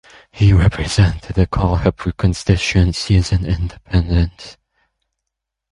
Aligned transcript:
He 0.31 0.51
represented 0.51 1.35
the 1.35 1.45
Kolhapur 1.45 2.13
constituency 2.17 3.17
as 3.17 3.31
an 3.31 3.45
independent. 3.45 4.57